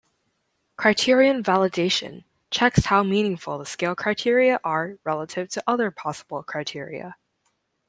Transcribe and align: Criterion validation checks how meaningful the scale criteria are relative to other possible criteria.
Criterion 0.77 1.43
validation 1.43 2.23
checks 2.49 2.85
how 2.85 3.03
meaningful 3.03 3.59
the 3.59 3.67
scale 3.67 3.93
criteria 3.95 4.59
are 4.63 4.97
relative 5.03 5.47
to 5.49 5.63
other 5.67 5.91
possible 5.91 6.41
criteria. 6.41 7.17